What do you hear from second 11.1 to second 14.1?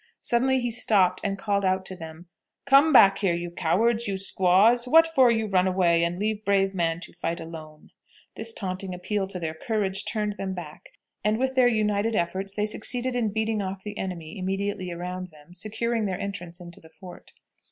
and, with their united efforts, they succeeded in beating off the